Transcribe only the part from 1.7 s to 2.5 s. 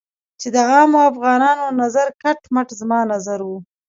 نظر کټ